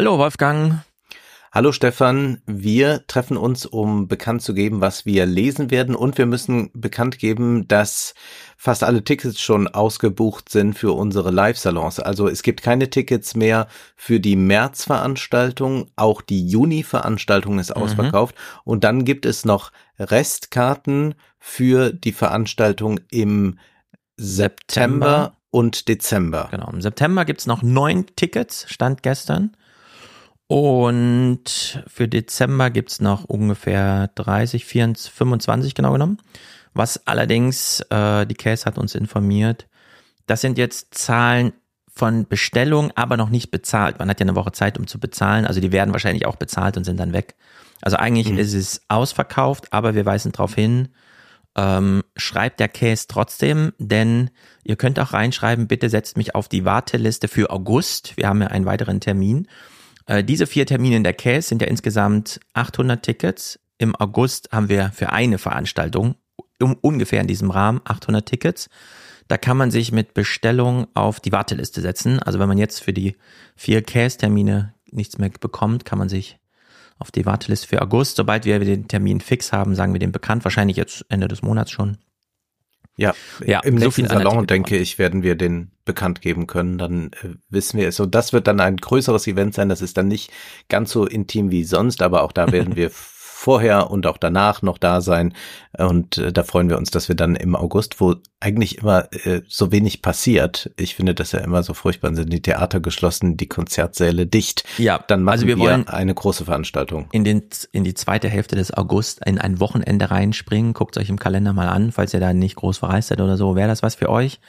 [0.00, 0.82] Hallo Wolfgang.
[1.52, 6.24] Hallo Stefan, wir treffen uns, um bekannt zu geben, was wir lesen werden und wir
[6.24, 8.14] müssen bekannt geben, dass
[8.56, 12.00] fast alle Tickets schon ausgebucht sind für unsere Live-Salons.
[12.00, 17.82] Also es gibt keine Tickets mehr für die März-Veranstaltung, auch die Juni-Veranstaltung ist mhm.
[17.82, 23.58] ausverkauft und dann gibt es noch Restkarten für die Veranstaltung im
[24.16, 26.48] September, September und Dezember.
[26.50, 29.54] Genau, im September gibt's noch neun Tickets, stand gestern.
[30.50, 36.18] Und für Dezember gibt's noch ungefähr 30, 24, 25 genau genommen.
[36.74, 39.68] Was allerdings, äh, die Case hat uns informiert,
[40.26, 41.52] das sind jetzt Zahlen
[41.86, 44.00] von Bestellung, aber noch nicht bezahlt.
[44.00, 45.46] Man hat ja eine Woche Zeit, um zu bezahlen.
[45.46, 47.36] Also die werden wahrscheinlich auch bezahlt und sind dann weg.
[47.80, 48.38] Also eigentlich mhm.
[48.38, 50.88] ist es ausverkauft, aber wir weisen darauf hin,
[51.54, 54.30] ähm, schreibt der Case trotzdem, denn
[54.64, 58.16] ihr könnt auch reinschreiben, bitte setzt mich auf die Warteliste für August.
[58.16, 59.46] Wir haben ja einen weiteren Termin.
[60.06, 63.58] Äh, diese vier Termine in der Case sind ja insgesamt 800 Tickets.
[63.78, 66.16] Im August haben wir für eine Veranstaltung
[66.60, 68.68] um, ungefähr in diesem Rahmen 800 Tickets.
[69.28, 72.18] Da kann man sich mit Bestellung auf die Warteliste setzen.
[72.18, 73.16] Also wenn man jetzt für die
[73.54, 76.38] vier Case-Termine nichts mehr bekommt, kann man sich
[76.98, 78.16] auf die Warteliste für August.
[78.16, 80.44] Sobald wir den Termin fix haben, sagen wir den bekannt.
[80.44, 81.98] Wahrscheinlich jetzt Ende des Monats schon.
[83.00, 83.14] Ja,
[83.46, 86.76] ja im so nächsten Salon, denke ich, werden wir den bekannt geben können.
[86.76, 87.98] Dann äh, wissen wir es.
[87.98, 89.70] Und das wird dann ein größeres Event sein.
[89.70, 90.30] Das ist dann nicht
[90.68, 92.90] ganz so intim wie sonst, aber auch da werden wir
[93.40, 95.32] vorher und auch danach noch da sein.
[95.78, 99.40] Und äh, da freuen wir uns, dass wir dann im August, wo eigentlich immer äh,
[99.48, 103.48] so wenig passiert, ich finde das ja immer so furchtbar, sind die Theater geschlossen, die
[103.48, 104.64] Konzertsäle dicht.
[104.76, 107.08] Ja, dann machen also wir, wir eine große Veranstaltung.
[107.12, 110.74] In, den, in die zweite Hälfte des August in ein Wochenende reinspringen.
[110.74, 113.56] Guckt euch im Kalender mal an, falls ihr da nicht groß verreist seid oder so.
[113.56, 114.40] Wäre das was für euch?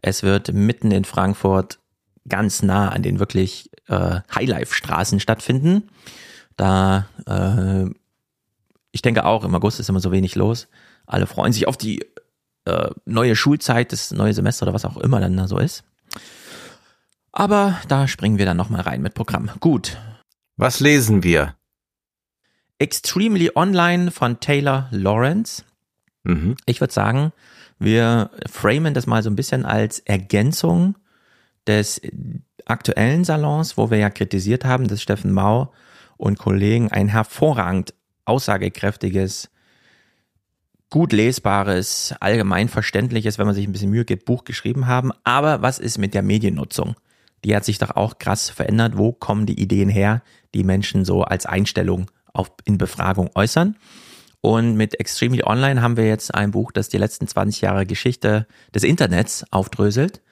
[0.00, 1.80] Es wird mitten in Frankfurt
[2.26, 5.90] ganz nah an den wirklich äh, Highlife-Straßen stattfinden.
[6.56, 7.90] Da äh,
[8.98, 10.66] ich denke auch, im August ist immer so wenig los.
[11.06, 12.04] Alle freuen sich auf die
[12.64, 15.84] äh, neue Schulzeit, das neue Semester oder was auch immer dann da so ist.
[17.30, 19.52] Aber da springen wir dann nochmal rein mit Programm.
[19.60, 19.98] Gut.
[20.56, 21.54] Was lesen wir?
[22.80, 25.62] Extremely Online von Taylor Lawrence.
[26.24, 26.56] Mhm.
[26.66, 27.32] Ich würde sagen,
[27.78, 30.96] wir framen das mal so ein bisschen als Ergänzung
[31.68, 32.00] des
[32.64, 35.72] aktuellen Salons, wo wir ja kritisiert haben, dass Steffen Mau
[36.16, 37.94] und Kollegen ein hervorragend
[38.28, 39.50] aussagekräftiges,
[40.90, 45.12] gut lesbares, allgemein verständliches, wenn man sich ein bisschen Mühe gibt, Buch geschrieben haben.
[45.24, 46.96] Aber was ist mit der Mediennutzung?
[47.44, 48.96] Die hat sich doch auch krass verändert.
[48.96, 50.22] Wo kommen die Ideen her,
[50.54, 53.76] die Menschen so als Einstellung auf, in Befragung äußern?
[54.40, 58.46] Und mit Extremely Online haben wir jetzt ein Buch, das die letzten 20 Jahre Geschichte
[58.74, 60.22] des Internets aufdröselt.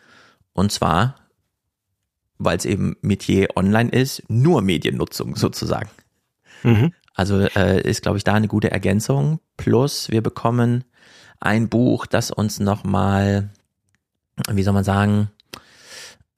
[0.53, 1.17] Und zwar,
[2.39, 5.91] weil es eben Metier online ist, nur Mediennutzung sozusagen.
[6.63, 6.93] Mhm.
[7.17, 9.41] Also äh, ist, glaube ich, da eine gute Ergänzung.
[9.57, 10.85] Plus wir bekommen
[11.41, 13.49] ein Buch, das uns nochmal,
[14.51, 15.31] wie soll man sagen,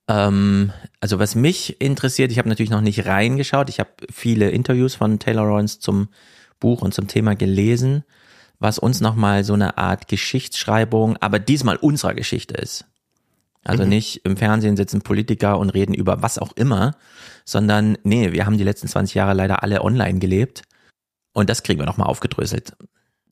[0.06, 4.94] ähm, also was mich interessiert, ich habe natürlich noch nicht reingeschaut, ich habe viele Interviews
[4.94, 6.08] von Taylor Lawrence zum
[6.60, 8.04] Buch und zum Thema gelesen,
[8.60, 12.84] was uns nochmal so eine Art Geschichtsschreibung, aber diesmal unserer Geschichte ist.
[13.64, 13.88] Also mhm.
[13.88, 16.94] nicht im Fernsehen sitzen Politiker und reden über was auch immer,
[17.44, 20.62] sondern nee, wir haben die letzten 20 Jahre leider alle online gelebt
[21.38, 22.72] und das kriegen wir nochmal aufgedröselt.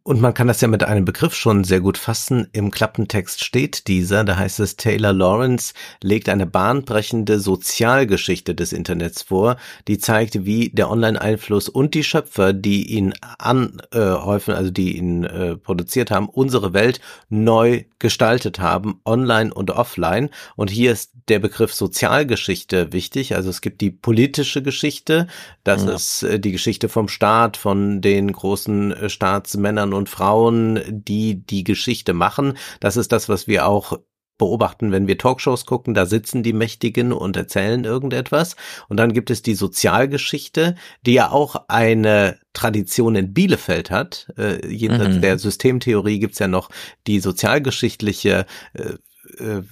[0.06, 2.46] Und man kann das ja mit einem Begriff schon sehr gut fassen.
[2.52, 9.22] Im Klappentext steht dieser, da heißt es, Taylor Lawrence legt eine bahnbrechende Sozialgeschichte des Internets
[9.22, 9.56] vor,
[9.88, 15.56] die zeigt, wie der Online-Einfluss und die Schöpfer, die ihn anhäufen, also die ihn äh,
[15.56, 20.30] produziert haben, unsere Welt neu gestaltet haben, online und offline.
[20.54, 23.34] Und hier ist der Begriff Sozialgeschichte wichtig.
[23.34, 25.26] Also es gibt die politische Geschichte,
[25.64, 25.94] das ja.
[25.94, 31.64] ist äh, die Geschichte vom Staat, von den großen äh, Staatsmännern und Frauen, die die
[31.64, 32.56] Geschichte machen.
[32.80, 33.98] Das ist das, was wir auch
[34.38, 38.56] beobachten, wenn wir Talkshows gucken, da sitzen die Mächtigen und erzählen irgendetwas.
[38.88, 40.74] Und dann gibt es die Sozialgeschichte,
[41.06, 44.32] die ja auch eine Tradition in Bielefeld hat.
[44.36, 45.20] Äh, jenseits mhm.
[45.22, 46.68] der Systemtheorie gibt's ja noch
[47.06, 48.94] die sozialgeschichtliche äh,
[49.38, 49.62] äh,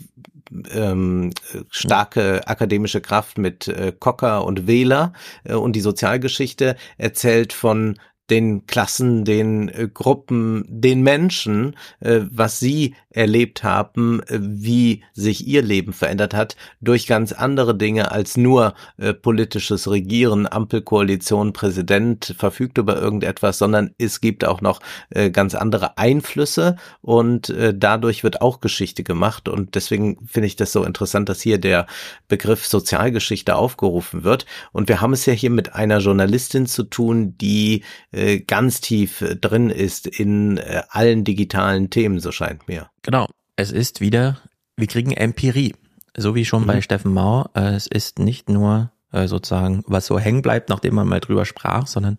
[0.70, 1.30] ähm,
[1.70, 5.12] starke akademische Kraft mit äh, Cocker und Wähler
[5.44, 7.98] äh, und die Sozialgeschichte erzählt von
[8.30, 15.46] den Klassen, den äh, Gruppen, den Menschen, äh, was sie erlebt haben, äh, wie sich
[15.46, 22.34] ihr Leben verändert hat, durch ganz andere Dinge als nur äh, politisches Regieren, Ampelkoalition, Präsident
[22.38, 24.80] verfügt über irgendetwas, sondern es gibt auch noch
[25.10, 30.56] äh, ganz andere Einflüsse und äh, dadurch wird auch Geschichte gemacht und deswegen finde ich
[30.56, 31.86] das so interessant, dass hier der
[32.28, 37.36] Begriff Sozialgeschichte aufgerufen wird und wir haben es ja hier mit einer Journalistin zu tun,
[37.38, 37.84] die
[38.14, 42.88] äh, ganz tief äh, drin ist in äh, allen digitalen Themen, so scheint mir.
[43.02, 43.26] Genau.
[43.56, 44.38] Es ist wieder,
[44.76, 45.74] wir kriegen Empirie.
[46.16, 46.66] So wie schon mhm.
[46.66, 47.50] bei Steffen Mauer.
[47.54, 51.44] Äh, es ist nicht nur äh, sozusagen, was so hängen bleibt, nachdem man mal drüber
[51.44, 52.18] sprach, sondern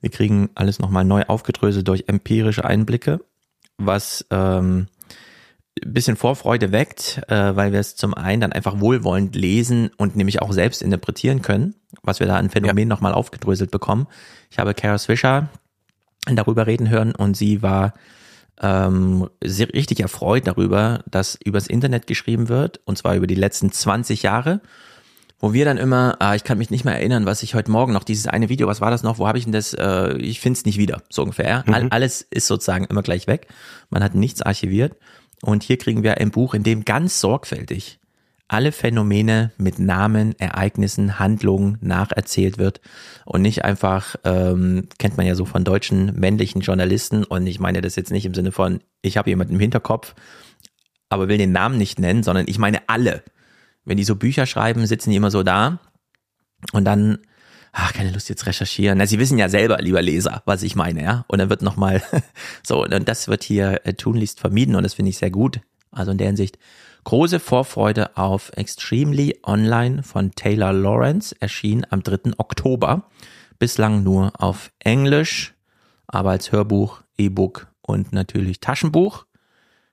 [0.00, 3.20] wir kriegen alles nochmal neu aufgedröselt durch empirische Einblicke,
[3.76, 4.88] was ähm,
[5.84, 10.42] bisschen Vorfreude weckt, äh, weil wir es zum einen dann einfach wohlwollend lesen und nämlich
[10.42, 12.94] auch selbst interpretieren können, was wir da an Phänomen ja.
[12.94, 14.06] nochmal aufgedröselt bekommen.
[14.50, 15.48] Ich habe Kara Swisher
[16.26, 17.94] darüber reden hören und sie war
[18.60, 23.72] ähm, sehr, richtig erfreut darüber, dass übers Internet geschrieben wird und zwar über die letzten
[23.72, 24.60] 20 Jahre
[25.40, 27.94] wo wir dann immer, ah, ich kann mich nicht mehr erinnern, was ich heute Morgen
[27.94, 30.38] noch, dieses eine Video, was war das noch, wo habe ich denn das, äh, ich
[30.38, 31.64] finde es nicht wieder, so ungefähr.
[31.66, 31.88] Mhm.
[31.90, 33.48] alles ist sozusagen immer gleich weg.
[33.88, 34.96] Man hat nichts archiviert.
[35.42, 37.99] Und hier kriegen wir ein Buch, in dem ganz sorgfältig
[38.50, 42.80] alle Phänomene mit Namen, Ereignissen, Handlungen nacherzählt wird
[43.24, 47.80] und nicht einfach, ähm, kennt man ja so von deutschen männlichen Journalisten und ich meine
[47.80, 50.16] das jetzt nicht im Sinne von, ich habe jemanden im Hinterkopf,
[51.08, 53.22] aber will den Namen nicht nennen, sondern ich meine alle.
[53.84, 55.78] Wenn die so Bücher schreiben, sitzen die immer so da
[56.72, 57.18] und dann
[57.70, 58.98] ach, keine Lust jetzt recherchieren.
[58.98, 61.24] Na, Sie wissen ja selber, lieber Leser, was ich meine, ja.
[61.28, 62.02] Und dann wird nochmal
[62.64, 65.60] so, und das wird hier äh, tunlichst vermieden und das finde ich sehr gut.
[65.92, 66.58] Also in der Hinsicht
[67.04, 72.32] große Vorfreude auf Extremely Online von Taylor Lawrence, erschien am 3.
[72.38, 73.08] Oktober.
[73.58, 75.54] Bislang nur auf Englisch,
[76.06, 79.26] aber als Hörbuch, E-Book und natürlich Taschenbuch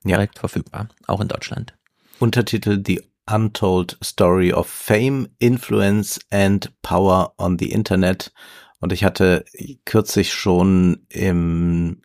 [0.04, 0.40] direkt ja.
[0.40, 1.74] verfügbar, auch in Deutschland.
[2.18, 8.32] Untertitel The Untold Story of Fame, Influence and Power on the Internet.
[8.80, 9.44] Und ich hatte
[9.84, 12.02] kürzlich schon im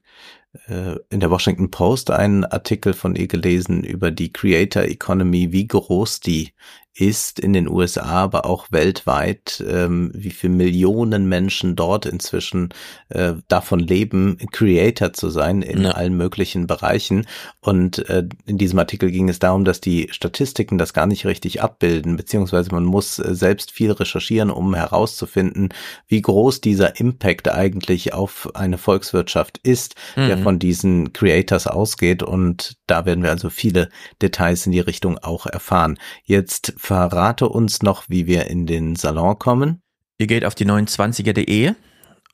[0.68, 6.20] in der Washington Post einen Artikel von ihr gelesen über die Creator Economy, wie groß
[6.20, 6.54] die
[6.96, 12.70] ist in den USA, aber auch weltweit, ähm, wie viele Millionen Menschen dort inzwischen
[13.10, 15.92] äh, davon leben, Creator zu sein in ja.
[15.92, 17.26] allen möglichen Bereichen.
[17.62, 21.64] Und äh, in diesem Artikel ging es darum, dass die Statistiken das gar nicht richtig
[21.64, 25.70] abbilden, beziehungsweise man muss äh, selbst viel recherchieren, um herauszufinden,
[26.08, 30.28] wie groß dieser Impact eigentlich auf eine Volkswirtschaft ist, mhm.
[30.28, 32.22] der von diesen Creators ausgeht.
[32.22, 33.90] Und da werden wir also viele
[34.22, 35.98] Details in die Richtung auch erfahren.
[36.26, 39.82] Jetzt verrate uns noch, wie wir in den Salon kommen.
[40.20, 41.74] Ihr geht auf die 29er.de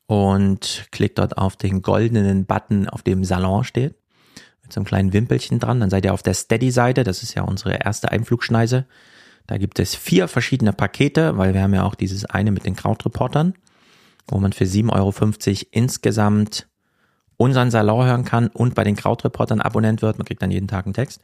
[0.06, 3.96] und klickt dort auf den goldenen Button, auf dem Salon steht,
[4.62, 5.80] mit so einem kleinen Wimpelchen dran.
[5.80, 8.86] Dann seid ihr auf der Steady-Seite, das ist ja unsere erste Einflugschneise.
[9.48, 12.76] Da gibt es vier verschiedene Pakete, weil wir haben ja auch dieses eine mit den
[12.76, 13.54] Krautreportern,
[14.28, 16.68] wo man für 7,50 Euro insgesamt
[17.40, 20.18] unseren Salon hören kann und bei den Krautreportern Abonnent wird.
[20.18, 21.22] Man kriegt dann jeden Tag einen Text.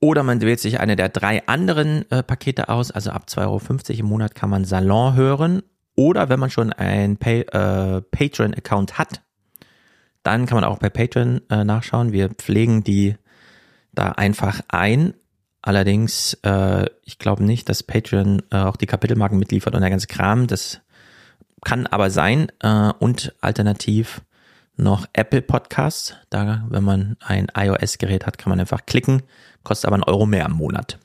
[0.00, 4.00] Oder man wählt sich eine der drei anderen äh, Pakete aus, also ab 2,50 Euro
[4.00, 5.62] im Monat kann man Salon hören.
[5.94, 9.20] Oder wenn man schon ein äh, Patreon-Account hat,
[10.22, 12.12] dann kann man auch bei Patreon äh, nachschauen.
[12.12, 13.16] Wir pflegen die
[13.92, 15.12] da einfach ein.
[15.60, 20.06] Allerdings, äh, ich glaube nicht, dass Patreon äh, auch die Kapitelmarken mitliefert und der ganze
[20.06, 20.46] Kram.
[20.46, 20.80] Das
[21.62, 22.50] kann aber sein.
[22.60, 24.22] Äh, und alternativ
[24.76, 26.14] noch Apple Podcasts.
[26.30, 29.22] Da, wenn man ein iOS-Gerät hat, kann man einfach klicken
[29.62, 30.98] kostet aber einen Euro mehr im Monat.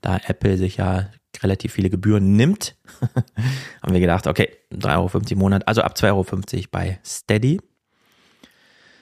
[0.00, 1.10] Da Apple sich ja
[1.42, 2.76] relativ viele Gebühren nimmt,
[3.82, 7.60] haben wir gedacht, okay, 3,50 Euro im Monat, also ab 2,50 Euro bei Steady.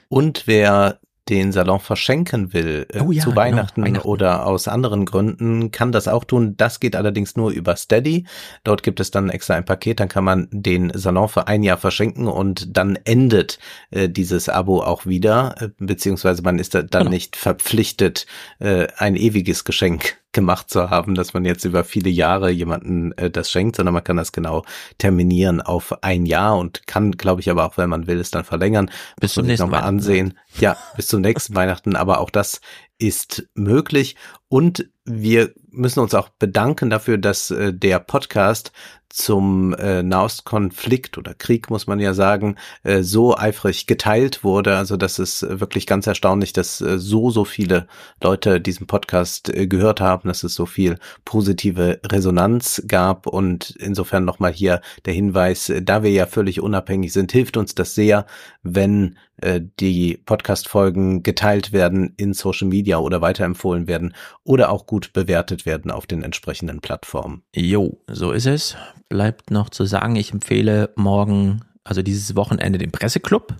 [0.08, 4.46] Und wer den Salon verschenken will äh, oh ja, zu genau, Weihnachten, genau, Weihnachten, oder
[4.46, 6.56] aus anderen Gründen, kann das auch tun.
[6.56, 8.26] Das geht allerdings nur über Steady.
[8.64, 11.78] Dort gibt es dann extra ein Paket, dann kann man den Salon für ein Jahr
[11.78, 13.58] verschenken und dann endet
[13.90, 17.10] äh, dieses Abo auch wieder, äh, beziehungsweise man ist da dann genau.
[17.10, 18.26] nicht verpflichtet,
[18.58, 23.30] äh, ein ewiges Geschenk gemacht zu haben, dass man jetzt über viele Jahre jemanden äh,
[23.30, 24.64] das schenkt, sondern man kann das genau
[24.98, 28.44] terminieren auf ein Jahr und kann, glaube ich, aber auch, wenn man will, es dann
[28.44, 28.90] verlängern.
[29.18, 30.38] Bis zum nächsten Mal ansehen.
[30.60, 31.96] Ja, bis zum nächsten Weihnachten.
[31.96, 32.60] Aber auch das
[32.98, 34.16] ist möglich
[34.48, 38.72] und wir müssen uns auch bedanken dafür, dass äh, der Podcast
[39.08, 44.76] zum äh, Nahostkonflikt oder Krieg, muss man ja sagen, äh, so eifrig geteilt wurde.
[44.76, 47.86] Also das ist wirklich ganz erstaunlich, dass äh, so, so viele
[48.22, 53.26] Leute diesen Podcast äh, gehört haben, dass es so viel positive Resonanz gab.
[53.26, 57.74] Und insofern nochmal hier der Hinweis, äh, da wir ja völlig unabhängig sind, hilft uns
[57.74, 58.26] das sehr,
[58.62, 64.14] wenn äh, die Podcast-Folgen geteilt werden in Social Media oder weiterempfohlen werden
[64.44, 67.42] oder auch gut bewertet werden auf den entsprechenden Plattformen.
[67.54, 68.76] Jo, so ist es.
[69.08, 73.54] Bleibt noch zu sagen, ich empfehle morgen, also dieses Wochenende, den Presseclub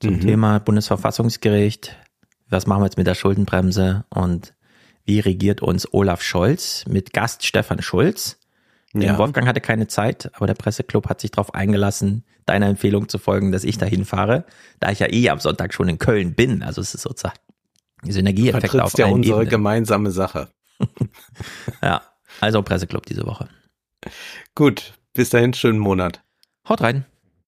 [0.00, 0.20] zum mhm.
[0.20, 1.96] Thema Bundesverfassungsgericht.
[2.48, 4.54] Was machen wir jetzt mit der Schuldenbremse und
[5.04, 8.38] wie regiert uns Olaf Scholz mit Gast Stefan Schulz?
[9.02, 9.18] Ja.
[9.18, 13.50] Wolfgang hatte keine Zeit, aber der Presseclub hat sich darauf eingelassen, deiner Empfehlung zu folgen,
[13.50, 14.44] dass ich dahin fahre,
[14.80, 16.62] da ich ja eh am Sonntag schon in Köln bin.
[16.62, 17.38] Also es ist sozusagen
[18.04, 19.50] die Synergieeffekte auf ja unsere Ebene.
[19.50, 20.48] gemeinsame Sache.
[21.82, 22.02] ja,
[22.40, 23.48] also Presseclub diese Woche.
[24.54, 26.22] Gut, bis dahin, schönen Monat.
[26.68, 27.04] Haut rein.